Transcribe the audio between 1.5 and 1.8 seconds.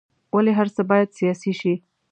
شي.